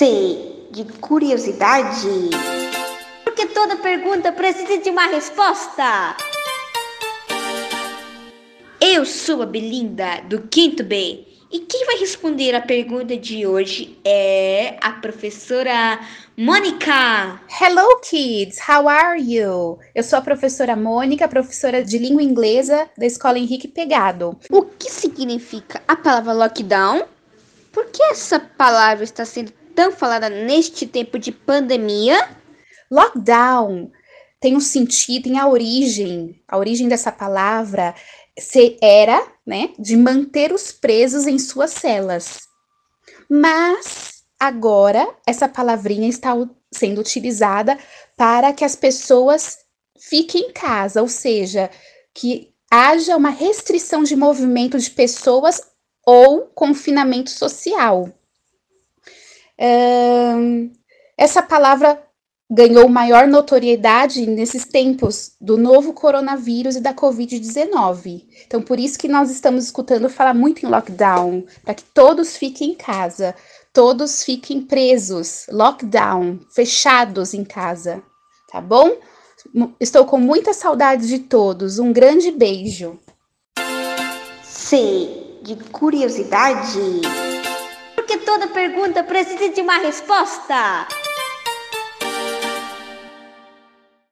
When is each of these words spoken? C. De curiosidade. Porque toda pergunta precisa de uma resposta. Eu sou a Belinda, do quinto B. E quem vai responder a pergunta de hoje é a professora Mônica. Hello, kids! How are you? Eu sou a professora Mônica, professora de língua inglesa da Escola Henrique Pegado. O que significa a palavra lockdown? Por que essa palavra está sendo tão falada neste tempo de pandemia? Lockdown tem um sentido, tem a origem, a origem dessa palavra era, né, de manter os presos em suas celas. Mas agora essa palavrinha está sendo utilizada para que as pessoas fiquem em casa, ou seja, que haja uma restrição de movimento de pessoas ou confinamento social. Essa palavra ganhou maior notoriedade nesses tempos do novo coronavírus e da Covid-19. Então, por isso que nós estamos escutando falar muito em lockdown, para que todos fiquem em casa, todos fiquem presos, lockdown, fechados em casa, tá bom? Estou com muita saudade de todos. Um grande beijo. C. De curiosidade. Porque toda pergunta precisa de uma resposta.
C. 0.00 0.66
De 0.70 0.84
curiosidade. 0.98 2.08
Porque 3.22 3.44
toda 3.48 3.76
pergunta 3.76 4.32
precisa 4.32 4.78
de 4.78 4.88
uma 4.88 5.04
resposta. 5.08 6.16
Eu 8.80 9.04
sou 9.04 9.42
a 9.42 9.46
Belinda, 9.46 10.22
do 10.26 10.40
quinto 10.48 10.82
B. 10.82 11.26
E 11.52 11.58
quem 11.58 11.84
vai 11.84 11.98
responder 11.98 12.54
a 12.54 12.62
pergunta 12.62 13.14
de 13.14 13.46
hoje 13.46 13.98
é 14.02 14.78
a 14.80 14.92
professora 14.92 16.00
Mônica. 16.34 17.38
Hello, 17.60 18.00
kids! 18.00 18.58
How 18.66 18.88
are 18.88 19.20
you? 19.20 19.78
Eu 19.94 20.02
sou 20.02 20.18
a 20.18 20.22
professora 20.22 20.74
Mônica, 20.74 21.28
professora 21.28 21.84
de 21.84 21.98
língua 21.98 22.22
inglesa 22.22 22.88
da 22.96 23.04
Escola 23.04 23.38
Henrique 23.38 23.68
Pegado. 23.68 24.34
O 24.50 24.62
que 24.62 24.90
significa 24.90 25.82
a 25.86 25.94
palavra 25.94 26.32
lockdown? 26.32 27.04
Por 27.70 27.84
que 27.86 28.02
essa 28.04 28.40
palavra 28.40 29.04
está 29.04 29.26
sendo 29.26 29.59
tão 29.80 29.92
falada 29.92 30.28
neste 30.28 30.86
tempo 30.86 31.18
de 31.18 31.32
pandemia? 31.32 32.36
Lockdown 32.90 33.90
tem 34.38 34.54
um 34.54 34.60
sentido, 34.60 35.24
tem 35.24 35.38
a 35.38 35.48
origem, 35.48 36.38
a 36.46 36.58
origem 36.58 36.86
dessa 36.86 37.10
palavra 37.10 37.94
era, 38.82 39.26
né, 39.46 39.70
de 39.78 39.96
manter 39.96 40.52
os 40.52 40.70
presos 40.70 41.26
em 41.26 41.38
suas 41.38 41.70
celas. 41.70 42.40
Mas 43.26 44.22
agora 44.38 45.08
essa 45.26 45.48
palavrinha 45.48 46.10
está 46.10 46.34
sendo 46.70 47.00
utilizada 47.00 47.78
para 48.18 48.52
que 48.52 48.66
as 48.66 48.76
pessoas 48.76 49.60
fiquem 49.98 50.48
em 50.48 50.52
casa, 50.52 51.00
ou 51.00 51.08
seja, 51.08 51.70
que 52.12 52.52
haja 52.70 53.16
uma 53.16 53.30
restrição 53.30 54.02
de 54.02 54.14
movimento 54.14 54.78
de 54.78 54.90
pessoas 54.90 55.62
ou 56.04 56.48
confinamento 56.48 57.30
social. 57.30 58.12
Essa 61.16 61.42
palavra 61.42 62.02
ganhou 62.50 62.88
maior 62.88 63.28
notoriedade 63.28 64.26
nesses 64.26 64.64
tempos 64.64 65.36
do 65.40 65.56
novo 65.56 65.92
coronavírus 65.92 66.74
e 66.74 66.80
da 66.80 66.92
Covid-19. 66.92 68.24
Então, 68.44 68.60
por 68.60 68.80
isso 68.80 68.98
que 68.98 69.06
nós 69.06 69.30
estamos 69.30 69.64
escutando 69.64 70.10
falar 70.10 70.34
muito 70.34 70.66
em 70.66 70.68
lockdown, 70.68 71.44
para 71.64 71.74
que 71.74 71.84
todos 71.84 72.36
fiquem 72.36 72.70
em 72.70 72.74
casa, 72.74 73.36
todos 73.72 74.24
fiquem 74.24 74.62
presos, 74.62 75.46
lockdown, 75.48 76.40
fechados 76.52 77.34
em 77.34 77.44
casa, 77.44 78.02
tá 78.50 78.60
bom? 78.60 78.96
Estou 79.78 80.04
com 80.04 80.18
muita 80.18 80.52
saudade 80.52 81.06
de 81.06 81.20
todos. 81.20 81.78
Um 81.78 81.92
grande 81.92 82.30
beijo. 82.32 82.98
C. 84.42 85.38
De 85.42 85.56
curiosidade. 85.70 86.78
Porque 88.10 88.24
toda 88.24 88.48
pergunta 88.48 89.04
precisa 89.04 89.50
de 89.50 89.60
uma 89.60 89.76
resposta. 89.78 90.88